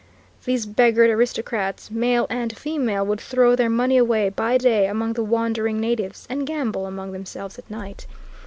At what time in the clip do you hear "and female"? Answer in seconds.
2.27-3.05